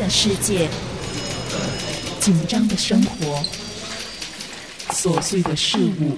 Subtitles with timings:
[0.00, 0.66] 的世界，
[2.20, 3.44] 紧张的生活，
[4.92, 6.16] 琐碎的事物，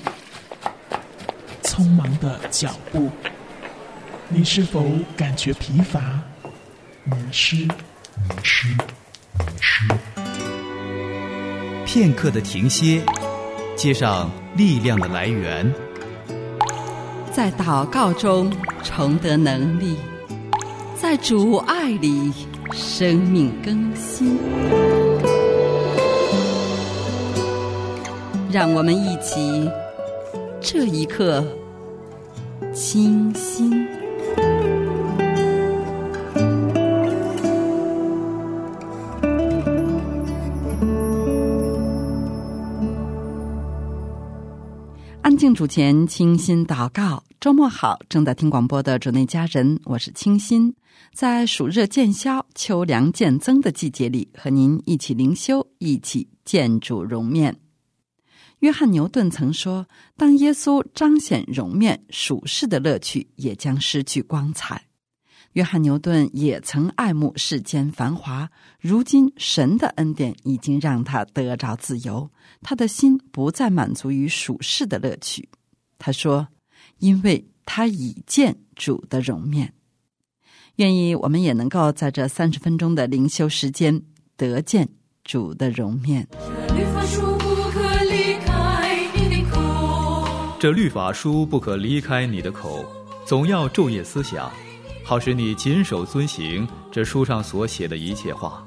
[1.64, 3.10] 匆忙的脚步，
[4.29, 6.00] 你是否感觉疲乏、
[7.03, 7.57] 迷失？
[7.57, 7.73] 迷
[8.45, 9.83] 失，迷失。
[11.85, 13.03] 片刻的停歇，
[13.77, 15.75] 接上力量的来源，
[17.33, 19.96] 在祷告中重得能力，
[21.03, 22.32] 在主爱里
[22.71, 24.39] 生命更新。
[28.53, 29.68] 让我们一起
[30.61, 31.45] 这一刻
[32.73, 34.02] 清新。
[45.55, 47.24] 主前，清新祷告。
[47.41, 50.75] 周末好，正在听广播的主内家人，我是清新。
[51.12, 57.59] 在暑热渐消、秋凉渐增的季节里，和您一起灵修，一起见主容面。
[58.61, 59.86] 约翰牛顿曾说
[60.17, 64.84] ：“当耶稣彰显容面，属世的乐趣也将失去光彩。”
[65.53, 68.48] 约翰牛顿也曾爱慕世间繁华，
[68.81, 72.31] 如今神的恩典已经让他得着自由，
[72.62, 75.48] 他的心不再满足于属世的乐趣。
[75.98, 76.48] 他说
[77.00, 79.75] ：“因为他已见主的容面。”
[80.77, 84.03] 愿意我们也能够在这三十分钟的灵修时间
[84.39, 84.89] 得见
[85.22, 86.27] 主的容面。
[86.75, 92.87] 律法书不可离开你的口，这律法书不可离开你的口，
[93.27, 94.50] 总要昼夜思想。
[95.05, 98.64] 好使你谨守遵行这书上所写的一切话，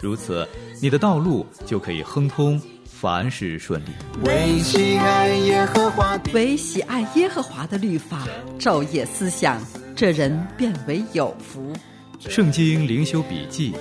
[0.00, 0.46] 如此，
[0.80, 3.88] 你的道路就可以亨通，凡事顺利。
[4.24, 8.26] 为喜爱耶和华，唯喜爱耶和华的律法，
[8.58, 9.60] 昼夜思想，
[9.94, 11.72] 这人变为有福。
[12.20, 13.74] 圣经灵修笔记，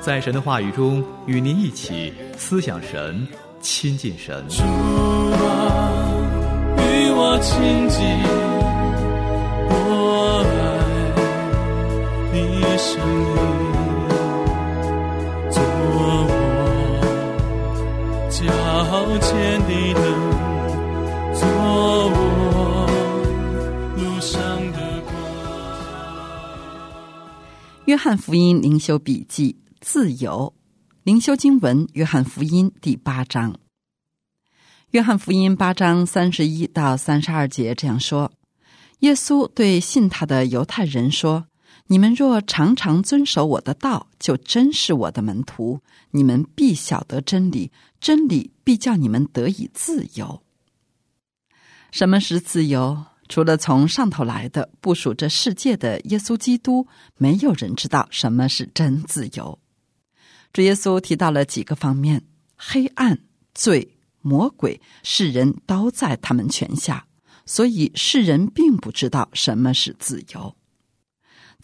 [0.00, 3.26] 在神的话语中与您一起思想神，
[3.60, 4.44] 亲近神。
[4.48, 5.90] 主啊，
[6.78, 8.53] 与我亲近，
[12.84, 13.32] 你声音，
[15.50, 15.62] 做
[15.96, 15.96] 我
[18.28, 18.36] 脚
[19.20, 19.72] 前的，
[21.32, 21.48] 做
[22.10, 22.86] 我
[23.96, 24.36] 路上
[24.72, 25.10] 的光。
[27.86, 30.52] 约翰福音灵修笔记，自由
[31.04, 33.54] 灵修经文，约翰福音第八章。
[34.90, 38.30] 约翰福音八章三十一到三十二节这样说：
[39.00, 41.46] 耶稣对信他的犹太人说
[41.86, 45.80] ：“你们若常常遵守我的道，就真是我的门徒。
[46.10, 50.42] 你们必晓得真理，真理必叫你们得以自由。”
[51.92, 53.04] 什么是自由？
[53.28, 56.86] 除了从上头来的、部署这世界的耶稣基督，
[57.16, 59.58] 没有人知道什么是真自由。
[60.52, 62.22] 主耶稣提到了几个方面：
[62.56, 63.18] 黑暗、
[63.54, 67.06] 罪、魔鬼，世人都在他们权下，
[67.46, 70.54] 所以世人并不知道什么是自由。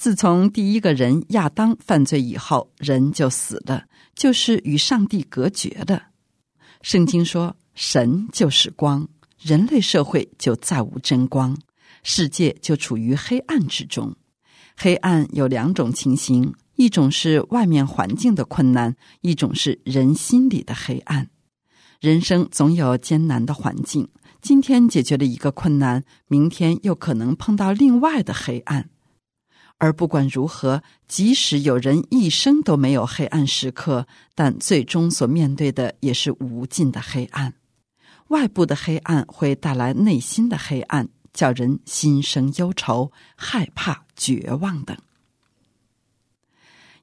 [0.01, 3.85] 自从第一个人亚当犯罪以后，人就死了，
[4.15, 6.05] 就是与上帝隔绝了。
[6.81, 9.07] 圣经说：“神就是光。”
[9.37, 11.55] 人类社会就再无真光，
[12.03, 14.17] 世界就处于黑暗之中。
[14.75, 21.29] 黑暗有两种情形：一种是外面环境的困难，一种是人心里的黑暗。
[22.01, 24.09] 人生总有艰难的环境，
[24.41, 28.89] 今天解决了一个困难，明天又可能碰到另外的黑暗。
[29.81, 37.55] 而不管如何，即使有人一生都没有黑暗时刻，但最终所面对的也是无尽的黑暗。
[38.29, 44.95] 外部的黑暗会带来内心的黑暗，叫人心生忧愁、害怕、绝望等。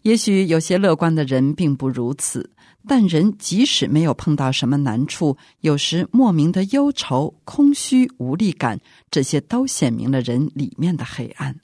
[0.03, 2.51] 也许有些乐观的人并不如此，
[2.88, 11.59] 但人即使没有碰到什么难处，有时莫名的忧愁、空虚、无力感，这些都显明了人里面的黑暗。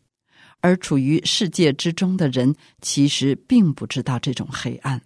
[0.63, 5.01] 而处于世界之中的人，其实并不知道这种黑暗。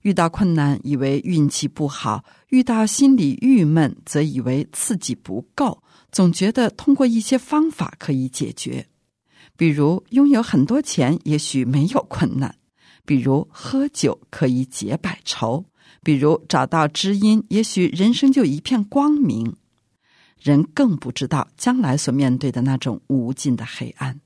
[0.00, 8.86] 遇到困难，以为运气不好；遇到心里郁闷，则以为刺激不够，总觉得通过一些方法可以解决。
[9.54, 12.50] 比如拥有很多钱，也许没有困难；
[13.04, 15.62] 比如喝酒可以解百愁；
[16.02, 19.54] 比如找到知音，也许人生就一片光明。
[20.40, 24.20] 人更不知道将来所面对的那种无尽的黑暗。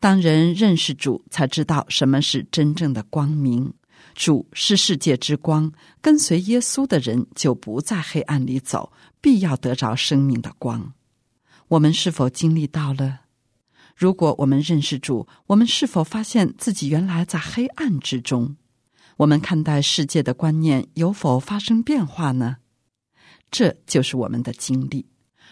[0.00, 3.72] 当人认识主，才知道什么是真正的光明。
[4.14, 5.70] 主是世界之光，
[6.00, 10.94] 跟随耶稣的人就不在黑暗里走，必要得着生命的光。
[11.68, 13.20] 我们是否经历到了？
[13.94, 18.56] 如果我们认识主，我们是否发现自己原来在黑暗之中？
[19.18, 22.56] 我们看待世界的观念有否发生变化呢？
[23.50, 25.06] 这就是我们的经历。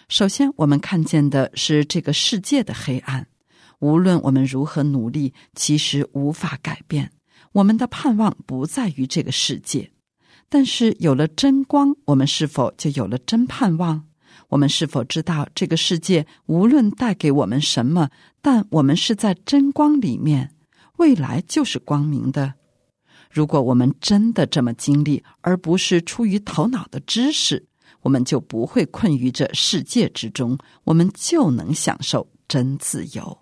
[0.09, 3.27] 首先，我们看见的是这个世界的黑暗，
[3.79, 7.11] 无论我们如何努力，其实无法改变。
[7.53, 9.91] 我们的盼望不在于这个世界，
[10.47, 14.05] 但是有了真光，我们是否就有了真盼望？
[14.49, 18.09] 我们是否知道这个世界无论带给我们什么，
[18.41, 20.51] 但我们是在真光里面，
[20.97, 22.53] 未来就是光明的。
[23.31, 27.67] 如果我们真的这么经历，而不是出于头脑的知识，
[28.01, 33.37] 我们就不会困于这世界之中，我们就能享受真自由。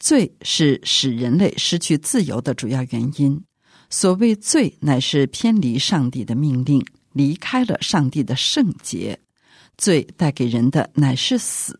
[0.00, 3.42] 罪是使人类失去自由的主要原因。
[3.90, 9.18] 所谓罪，乃是偏离上帝的命令，离开了上帝的圣洁。
[9.76, 11.78] 罪带给人的乃是死，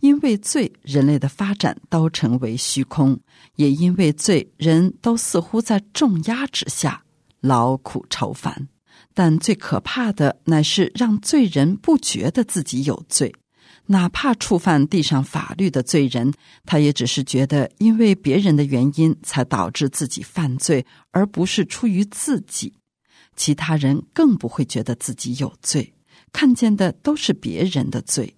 [0.00, 3.16] 因为罪，人类的发展都成为虚空；
[3.56, 7.02] 也因为罪，人都似乎在重压之下
[7.40, 8.68] 劳苦愁烦。
[9.14, 13.34] 但最可怕的乃是让罪人不觉得自己有罪，
[13.92, 16.32] 哪怕触犯地上法律的罪人，
[16.64, 22.72] 他也只是觉得因为别人的原因才导致自己犯罪，而不是出于自己。
[23.36, 25.92] 其他人更不会觉得自己有罪。
[26.32, 28.34] 看见的都是别人的罪，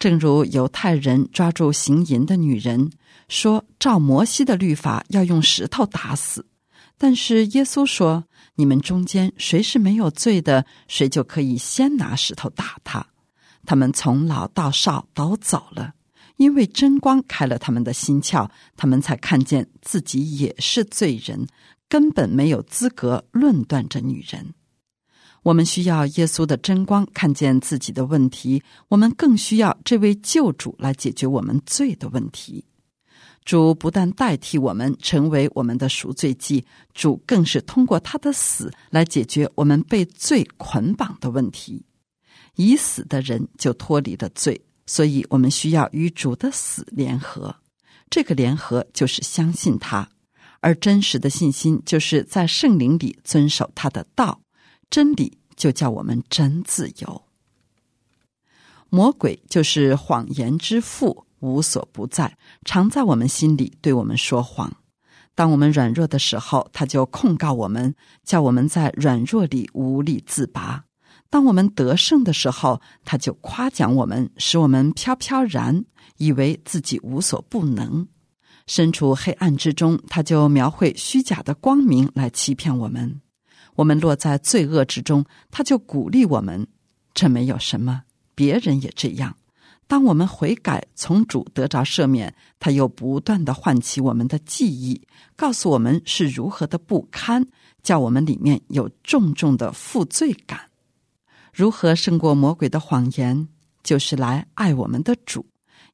[0.00, 2.90] 正如犹太人抓住行淫的女人，
[3.28, 6.44] 说照摩西的律法要用石头打死，
[6.98, 8.24] 但是耶稣说
[8.56, 13.06] ：“你们中间谁是没有罪的，谁就可以先拿石头打他。”
[13.66, 15.94] 他们从老到少都走了，
[16.36, 21.46] 因为真光开了他们的心窍，他们才看见自己也是罪人，
[21.88, 24.54] 根本没有资格论断这女人。
[25.42, 32.64] 我们需要耶稣的真光看见自己的问题，我们更需要这位救主来解决我们罪的问题。
[33.44, 36.64] 主不但代替我们成为我们的赎罪祭，
[36.94, 41.84] 主更是通过他的死来解决我们被罪捆绑的问题。
[42.56, 47.54] 已死的人就脱离了罪，所以我们需要与主的死联合。
[48.10, 50.08] 这个联合就是相信他，
[50.60, 54.40] 而真实的信心就是在圣灵里遵守他的道。
[54.90, 57.22] 真理就叫我们真自由。
[58.90, 64.72] 魔鬼就是谎言之父，无所不在，常在我们心里对我们说谎。
[65.34, 67.92] 当我们软弱的时候，他就控告我们，
[68.22, 70.84] 叫我们在软弱里无力自拔；
[71.30, 75.84] 当我们得胜的时候，他就夸奖我们，使我们飘飘然，
[76.16, 78.06] 以为自己无所不能。
[78.66, 83.20] 身处黑暗之中，他就描绘虚假的光明来欺骗我们。
[83.74, 86.66] 我们落在罪恶之中，他就鼓励我们，
[87.12, 88.02] 这没有什么，
[88.34, 89.36] 别人也这样。
[89.86, 95.02] 当我们悔改，从主得着赦免，他又不断的唤起我们的记忆，
[95.36, 97.44] 告诉我们是如何的不堪，
[97.82, 100.70] 叫我们里面有重重的负罪感。
[101.54, 103.46] 如何胜过魔鬼的谎言？
[103.84, 105.46] 就是来爱我们的主，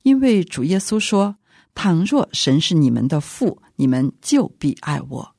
[0.05, 1.37] 因为主耶稣说
[1.75, 5.35] ：“倘若神是你们的父，你们就必爱我。”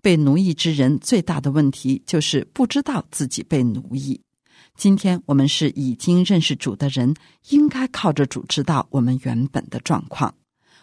[0.00, 4.18] 被奴役之人最大的问题就是不知道自己被奴役。
[4.78, 7.14] 今天我们是已经认识主的人，
[7.50, 10.34] 应该靠着主知道我们原本的状况。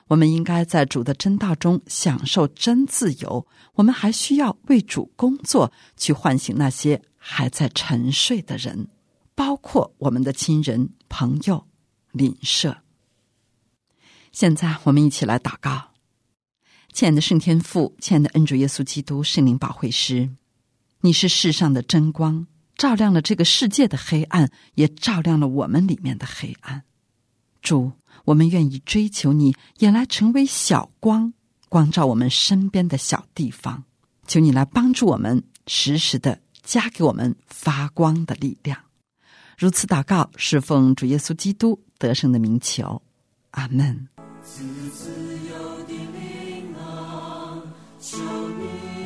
[0.09, 3.47] 我们应该在主的真道中享受真自由。
[3.75, 8.89] 我们还需要为主工作，去唤醒那些还在沉睡的人，
[9.34, 11.65] 包括我们的亲人、朋友、
[12.12, 12.80] 邻舍。
[14.34, 15.92] 现在，我们一起来祷告。
[16.92, 20.32] 亲爱的圣天父，亲爱的恩主耶稣基督，圣灵保惠师，
[21.00, 26.84] 你是世上的真光，照亮了这个世界的黑暗，也照亮了我们里面的黑暗。
[27.62, 27.94] 主，
[28.25, 31.34] 我们愿意追求你，也来成为小光，
[31.70, 33.86] 光照我们身边的小地方。
[34.27, 38.79] 求你来帮助我们，时时的加给我们发光的力量。
[39.58, 43.01] 如此祷告，侍奉主耶稣基督得胜的名求。
[43.51, 44.08] 阿门。
[48.00, 48.17] 求
[48.60, 49.02] 你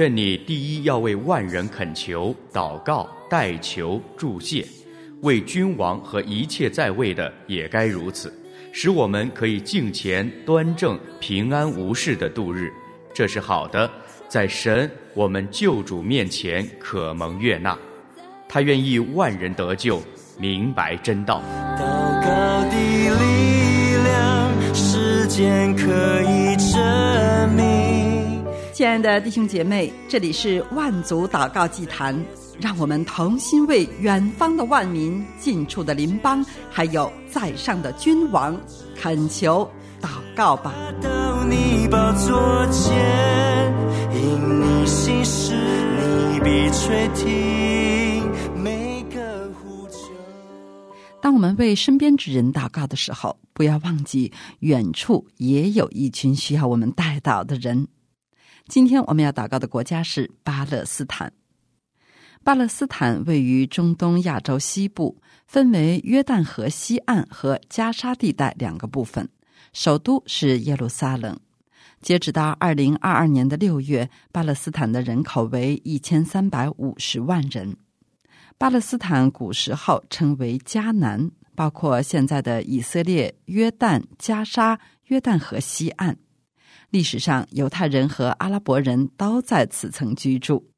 [0.00, 4.64] 劝你，第一要为万人恳求、祷告、代求、祝谢；
[5.20, 8.32] 为君王和一切在位的也该如此，
[8.72, 12.72] 使我们可以敬虔、端正、平安无事的度日。
[13.12, 13.90] 这是好的，
[14.26, 17.76] 在神我们救主面前可蒙悦纳。
[18.48, 20.02] 他愿意万人得救，
[20.38, 21.42] 明白真道。
[21.78, 21.82] 祷
[22.22, 26.29] 告的力量，时间可以。
[28.72, 32.16] 亲爱的弟兄姐妹，这里是万族祷告祭坛，
[32.60, 38.58] 让我们同心为远方的万民、近处的邻邦，还有在上的君王
[38.96, 39.68] 恳求
[40.00, 40.72] 祷告吧。
[41.02, 43.74] 到你宝座前，
[44.14, 45.54] 因你心事，
[46.32, 50.12] 你必垂听每个呼求。
[51.20, 57.88] 当我们为身边之人祷告的时候，不要忘记远处也有一群需要我们带祷的人。
[58.70, 61.32] 今天我们要祷告的国家是巴勒斯坦。
[62.44, 69.28] 巴勒斯坦位于中东亚洲西部，分为约旦河西岸和加沙地带两个部分，
[69.72, 71.36] 首都是耶路撒冷。
[72.00, 77.76] 截止到二零二二年的六月，巴勒斯坦的人口为一千三百五十万人。
[78.56, 86.16] 巴勒斯坦古时候称为迦南，包括现在的以色列、约旦、加沙、约旦河西岸。
[86.90, 90.68] 历史上，犹太人和阿拉伯人都在此曾居住。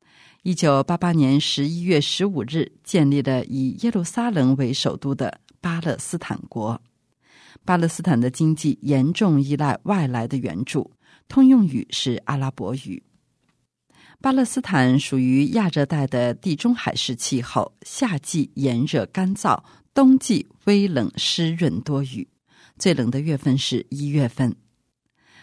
[0.43, 6.81] 一九八八年十一月十五日，建立了以耶路撒冷为首都的巴勒斯坦国。
[7.65, 10.93] 巴勒斯坦的经济严重依赖外来的援助。
[11.29, 13.03] 通用语是阿拉伯语。
[14.21, 19.63] 巴勒斯坦属于亚热带的地中海式气候，夏季炎热干燥，
[19.95, 22.29] 冬季微冷湿润多雨。
[22.79, 24.55] 最冷的月份是一月份。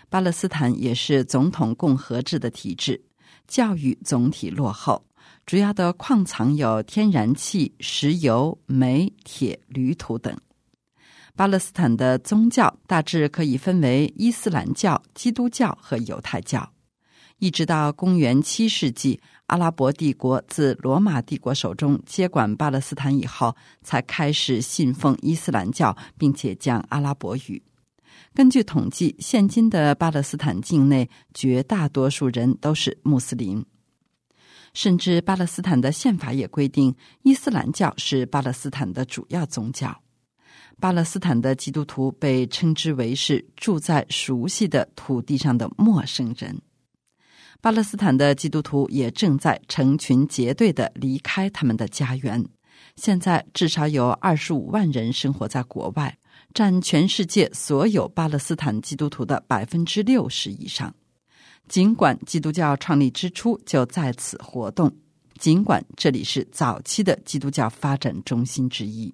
[0.10, 3.00] 巴勒斯坦也是总统共和制的体制，
[3.48, 5.06] 教育总体落后。
[5.46, 10.36] 主要的矿藏有天然气、石油、煤、铁、铝土等。
[11.36, 16.68] 巴勒斯坦的宗教大致可以分为伊斯兰教、基督教和犹太教。
[17.38, 27.62] 一直到公元七世纪，阿拉伯帝国自罗马帝国手中接管巴勒斯坦以后，才开始信奉伊斯兰教，并且讲阿拉伯语。
[28.40, 33.66] 根据统计，现今的巴勒斯坦境内绝大多数人都是穆斯林，
[34.74, 39.94] 甚至巴勒斯坦的宪法也规定，伊斯兰教是巴勒斯坦的主要宗教。
[40.80, 46.62] 巴勒斯坦的基督徒被称之为是住在熟悉的土地上的陌生人。
[47.60, 52.42] 巴勒斯坦的基督徒也正在成群结队的离开他们的家园。
[52.96, 56.18] 现在至少有二十五万人生活在国外，
[56.54, 60.94] 占全世界所有巴勒斯坦基督徒的百分之六十以上。
[61.68, 64.92] 尽管基督教创立之初就在此活动，
[65.38, 69.14] 尽管这里是早期的基督教发展中心之一。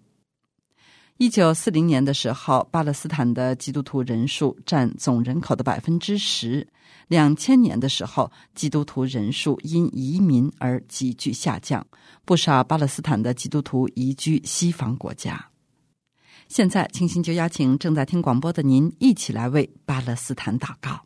[1.18, 6.68] 一九四零年的时候，巴勒斯坦的基督徒人数占总人口的百分之十。
[7.08, 11.86] 两千年的时候，基督徒人数因移民而急剧下降，
[12.26, 15.50] 不少巴勒斯坦的基督徒移居西方国家。
[16.48, 21.00] 现在，清新就邀请正在听广播的您一起来为巴勒斯坦祷告。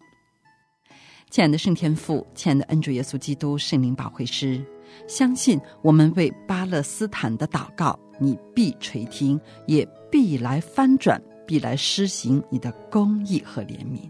[1.30, 4.64] 亲爱的圣天父，亲爱的恩主耶稣基督圣灵保惠师，
[5.08, 9.88] 相信我们为巴勒斯坦的祷告，你必垂听，也。
[10.12, 14.10] 必来翻转，必来施行你的公义和怜悯，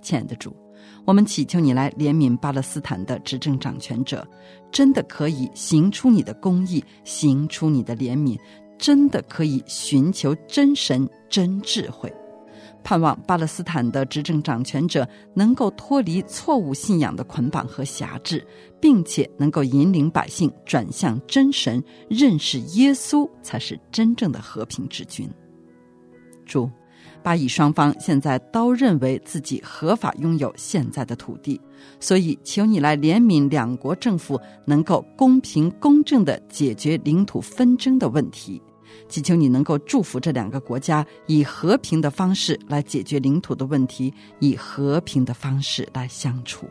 [0.00, 0.54] 亲爱的主，
[1.04, 4.24] 我们祈求你来怜悯巴勒斯坦的执政掌权者，
[4.70, 8.38] 真的可以行出你的公义，行出你的怜悯，
[8.78, 12.12] 真的可以寻求真神真智慧，
[12.82, 18.46] 盼望巴勒斯坦的执政掌权者能够脱离错误信仰的捆绑和辖制，
[18.80, 25.28] 并且能够引领百姓转向真神，认识耶稣才是真正的和平之君。
[26.44, 26.70] 主，
[27.22, 31.58] 巴以双方现在都认为自己合法拥有现在的土地，
[31.98, 38.60] 所以求你来怜悯两国政府，能够公平公正的解决领土纷争的问题。
[39.08, 46.68] 祈求你能够祝福这两个国家，以和平的方式来解决领土的问题，以和平的方式来相处。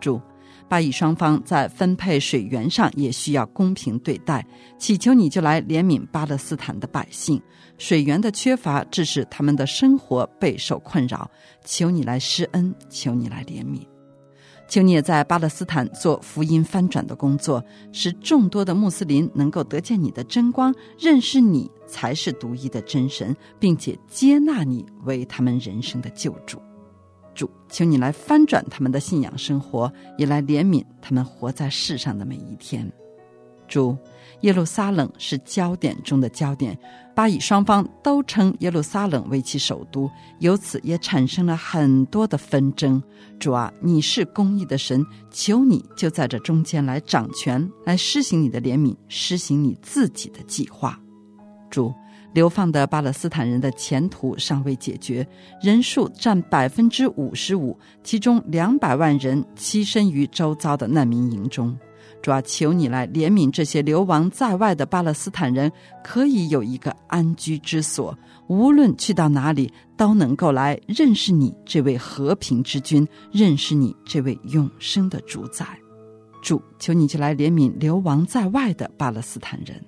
[0.00, 0.20] 主。
[0.68, 4.44] 巴以双方在分配水源上也需要公平对待，
[4.80, 7.40] 祈求你就来怜悯巴勒斯坦的百姓，
[7.78, 11.30] 水源的缺乏致使他们的生活备受困扰，
[11.64, 13.86] 求你来施恩，求你来怜悯，
[14.68, 26.60] 求你也在巴勒斯坦做福音翻转的工作，使众多的穆斯林能够得见你的真光，认识你才是独一的真神，并且接纳你为他们人生的救主。
[27.32, 32.90] 主，求你来翻转他们的信仰生活，也来怜悯他们活在世上的每一天。
[33.68, 33.96] 主，
[34.40, 36.78] 耶路撒冷是焦点中的焦点，
[37.16, 43.02] 巴以双方都称耶路撒冷为其首都，由此也产生了很多的纷争。
[43.40, 51.00] 主啊，你是公义的神，求你就在这中间来掌权，来施行你的怜悯，施行你自己的计划。
[51.70, 51.90] 主。
[52.34, 55.26] 流放的巴勒斯坦人的前途尚未解决，
[55.62, 57.74] 人数占百分之五十五，
[58.04, 61.74] 其中两百万人栖身于周遭的难民营中。
[62.26, 65.70] 主要求你来怜悯这些流亡在外的巴勒斯坦人，
[66.02, 75.64] 可以有一个安居之所，无论去到哪里，都能够来认识你这位和平之君，认识你这位永生的主宰。
[76.42, 79.80] 主，求你就来怜悯流亡在外的巴勒斯坦人。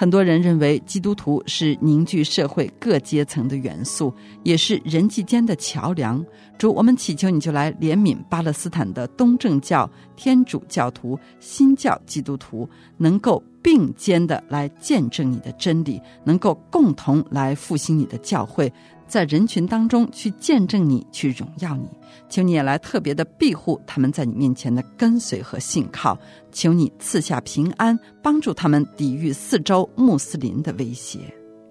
[0.00, 4.10] 很多人认为基督徒是凝聚社会各阶层的元素，
[4.44, 6.24] 也是人际间的桥梁。
[6.56, 9.86] 主，我们祈求你就来怜悯巴勒斯坦的东正教、
[10.16, 18.72] 天主教徒、新教基督徒，能够并肩的来见证你的真理，能够共同来复兴你的教会。
[19.10, 21.88] 在人群当中去见证你，去荣耀你。
[22.28, 26.16] 求你也来特别的庇护他们在你面前的跟随和信靠。
[26.52, 31.18] 求你赐下平安，帮助他们抵御四周穆斯林的威胁。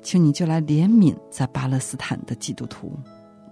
[0.02, 2.92] 求你就来怜悯在巴勒斯坦的基督徒。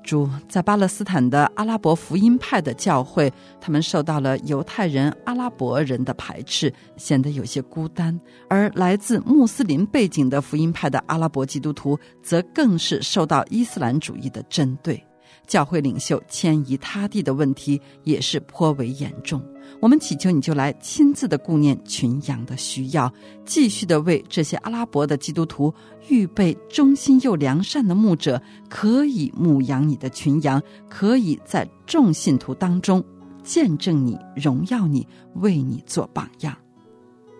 [0.07, 8.17] 主在巴勒斯坦的阿拉伯福音派的教会，他们受到了犹太人、阿拉伯人的排斥，显得有些孤单；
[8.47, 15.03] 而来自穆斯林背景的福音派的阿拉伯基督徒，则更是受到伊斯兰主义的针对。
[15.47, 19.41] 教会领袖迁移他地的问题也是颇为严重。
[19.79, 23.11] 我们祈求你就来亲自的顾念群羊的需要，
[23.45, 25.73] 继续的为这些阿拉伯的基督徒
[26.09, 33.03] 预备忠心又良善的牧者，可以牧养你的群羊，可以在众信徒当中
[33.43, 36.55] 见证你、荣耀你、为你做榜样。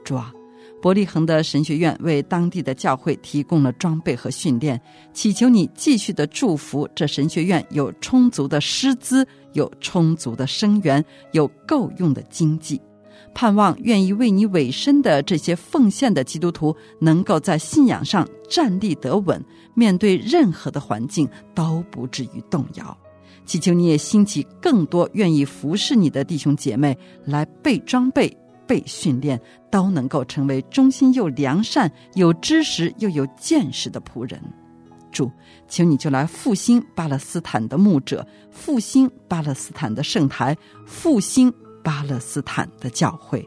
[0.03, 0.17] 主。
[0.81, 4.79] 伯利恒的神学院为当地的教会提供了装备和训练，
[5.13, 12.79] 祈求你继续的祝福这神学院有充足的师资，有充足的生源，有够用的经济。
[13.33, 22.97] 盼望愿意为你委身的这些奉献的基督徒，能够在信仰上站立得稳，面对任何的环境都不至于动摇。
[23.45, 28.35] 祈求你也兴起更多愿意服侍你的弟兄姐妹来被装备。
[28.67, 29.39] 被训练
[29.71, 34.39] 都能够成为忠心又良善、有知识又有见识的仆人。
[35.11, 35.31] 主，
[35.67, 41.51] 请你就来复兴巴勒斯坦的牧者，复兴巴勒斯坦的圣台，复兴
[41.83, 43.43] 巴勒斯坦的教会。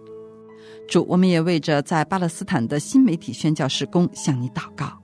[0.89, 4.99] 主，我们也为着在巴勒斯坦的新媒体宣教事工向你祷告，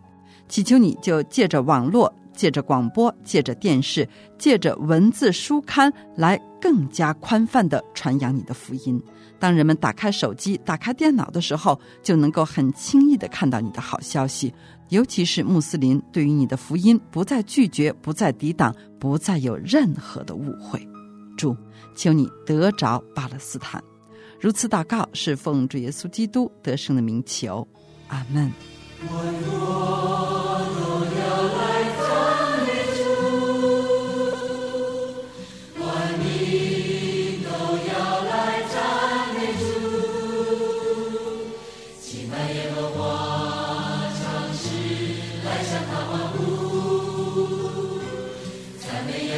[0.49, 2.13] 祈求你就借着网络。
[2.37, 9.03] 借着广播，借着电视，借着文字书刊，来更加宽泛的传扬你的福音。
[9.39, 14.53] 当人们打开手机、打开电脑的时候，就能够很轻易的看到你的好消息。
[14.91, 20.81] 尤其是穆斯林，对于你的福音不再拒绝，不再抵挡，不再有任何的误会。
[21.37, 21.57] 主，
[21.95, 23.83] 求你得着巴勒斯坦。
[24.41, 27.67] 如此祷告，是奉主耶稣基督得胜的名求。
[28.09, 28.53] 阿门。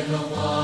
[0.09, 0.58] الله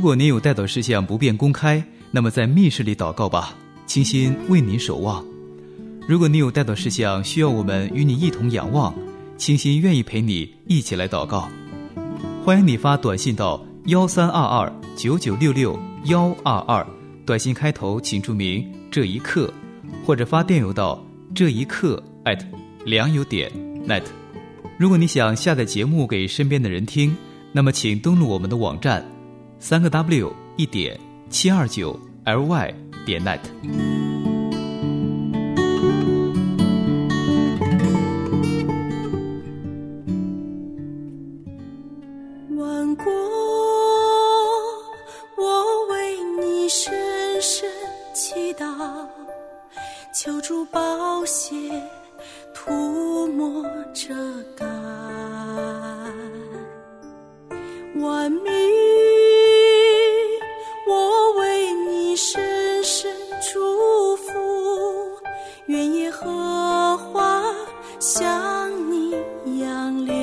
[0.00, 3.54] 如果您有带祷事项不便公开，那么在密室里祷告吧，
[3.86, 5.22] 清心为您守望。
[6.08, 8.94] 如果你有带祷事项需要我们与你一同仰望，
[9.36, 11.50] 清心愿意陪你一起来祷告。
[12.42, 16.86] 欢迎你发短信到幺三二二九九六六幺二二，
[17.26, 19.52] 短信开头请注明这一刻，
[20.06, 22.40] 或者发电邮到这一刻 at
[22.86, 23.52] 良友点
[23.86, 24.04] net。
[24.78, 27.14] 如果你想下载节目给身边的人听，
[27.52, 29.04] 那么请登录我们的网站，
[29.60, 31.92] 三个 W 一点七二九
[32.24, 33.89] ly 点 net。
[68.00, 69.14] 向你
[69.60, 70.16] 仰脸。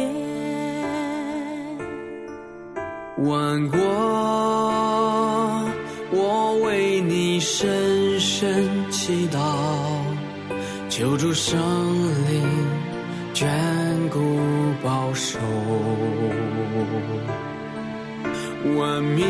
[3.18, 3.78] 万国，
[6.12, 9.38] 我为你深深祈祷，
[10.90, 11.56] 求主圣
[12.28, 12.44] 灵
[13.36, 13.46] 眷
[14.10, 14.20] 顾
[14.84, 15.38] 保守。
[18.76, 19.24] 万民，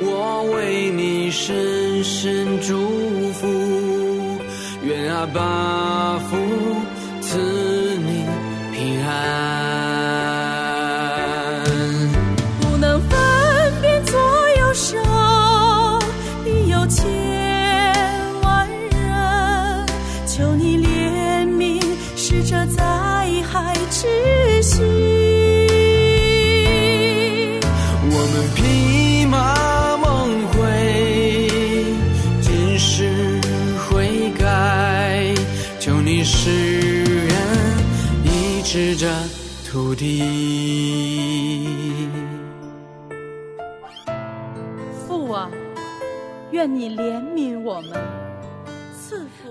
[0.00, 2.76] 我为你深深祝
[6.28, 6.47] 福，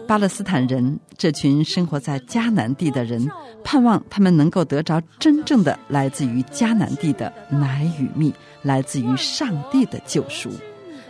[0.07, 3.29] 巴勒斯坦人这群生活在迦南地的人，
[3.61, 10.49] 盼望他们能够得着真正的来自于迦南地的奶与蜜，来自于上帝的救赎，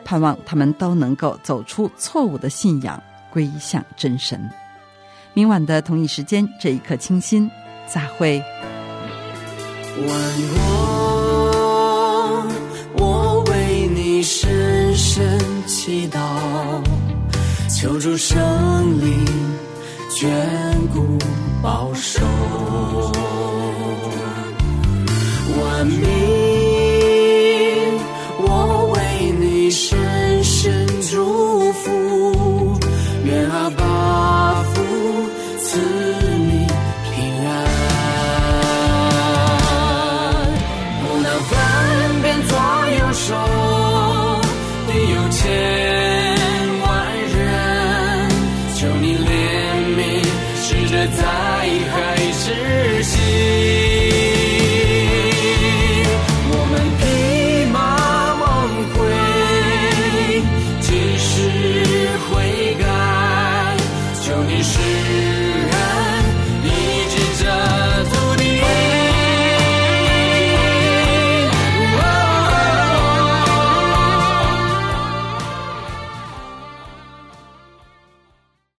[0.04, 3.00] 盼望他们都能够走出错误的信仰，
[3.32, 4.50] 归向真神。
[5.36, 7.48] 明晚的同一时间，这一刻清新，
[7.88, 8.42] 再会。
[10.08, 10.10] 万
[10.56, 12.48] 国，
[12.98, 16.18] 我为你深深祈祷，
[17.80, 18.36] 求主圣
[19.00, 19.24] 灵
[20.10, 20.28] 眷
[20.92, 21.16] 顾
[21.62, 23.37] 保守。